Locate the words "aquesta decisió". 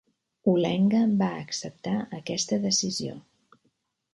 2.21-3.19